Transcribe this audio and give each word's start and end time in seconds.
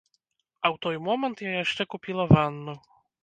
А 0.63 0.65
ў 0.73 0.77
той 0.85 0.95
момант 1.09 1.43
я 1.49 1.53
яшчэ 1.63 1.87
купіла 1.93 2.25
ванну. 2.35 2.73